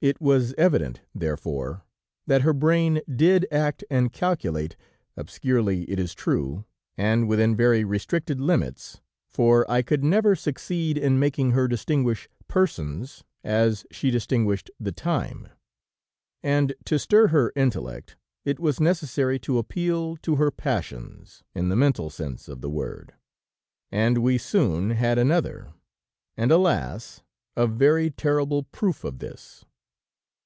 "It 0.00 0.20
was 0.20 0.54
evident, 0.56 1.00
therefore, 1.12 1.82
that 2.24 2.42
her 2.42 2.52
brain 2.52 3.00
did 3.12 3.48
act 3.50 3.82
and 3.90 4.12
calculate, 4.12 4.76
obscurely 5.16 5.90
it 5.90 5.98
is 5.98 6.14
true, 6.14 6.64
and 6.96 7.26
within 7.26 7.56
very 7.56 7.82
restricted 7.82 8.38
limits, 8.40 9.00
for 9.28 9.68
I 9.68 9.82
could 9.82 10.04
never 10.04 10.36
succeed 10.36 10.96
in 10.96 11.18
making 11.18 11.50
her 11.50 11.66
distinguish 11.66 12.28
persons 12.46 13.24
as 13.42 13.84
she 13.90 14.12
distinguished 14.12 14.70
the 14.78 14.92
time; 14.92 15.48
and 16.44 16.74
to 16.84 16.96
stir 16.96 17.26
her 17.26 17.52
intellect, 17.56 18.14
it 18.44 18.60
was 18.60 18.78
necessary 18.78 19.40
to 19.40 19.58
appeal 19.58 20.16
to 20.18 20.36
her 20.36 20.52
passions, 20.52 21.42
in 21.56 21.70
the 21.70 21.74
material 21.74 22.08
sense 22.10 22.46
of 22.46 22.60
the 22.60 22.70
word, 22.70 23.14
and 23.90 24.18
we 24.18 24.38
soon 24.38 24.90
had 24.90 25.18
another, 25.18 25.72
and 26.36 26.52
alas! 26.52 27.24
a 27.56 27.66
very 27.66 28.10
terrible 28.12 28.62
proof 28.62 29.02
of 29.02 29.18
this!" 29.18 29.64